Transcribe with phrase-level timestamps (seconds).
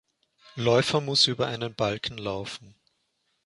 [0.55, 2.73] Läufer muss über einen Balken laufen.